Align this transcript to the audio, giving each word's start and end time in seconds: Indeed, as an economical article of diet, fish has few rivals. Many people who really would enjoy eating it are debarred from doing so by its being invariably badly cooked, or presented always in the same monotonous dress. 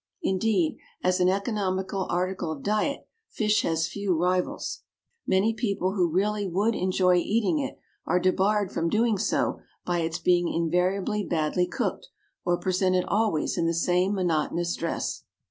Indeed, 0.23 0.79
as 1.03 1.19
an 1.19 1.29
economical 1.29 2.07
article 2.09 2.51
of 2.51 2.63
diet, 2.63 3.07
fish 3.29 3.61
has 3.61 3.87
few 3.87 4.17
rivals. 4.19 4.81
Many 5.27 5.53
people 5.53 5.93
who 5.93 6.09
really 6.09 6.47
would 6.47 6.73
enjoy 6.73 7.17
eating 7.17 7.59
it 7.59 7.77
are 8.07 8.19
debarred 8.19 8.71
from 8.71 8.89
doing 8.89 9.19
so 9.19 9.59
by 9.85 9.99
its 9.99 10.17
being 10.17 10.51
invariably 10.51 11.23
badly 11.23 11.67
cooked, 11.67 12.09
or 12.43 12.57
presented 12.57 13.05
always 13.09 13.59
in 13.59 13.67
the 13.67 13.75
same 13.75 14.15
monotonous 14.15 14.75
dress. 14.75 15.23